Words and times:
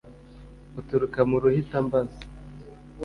Uturuka 0.79 1.19
mu 1.29 1.37
Ruhitambazi 1.43 2.21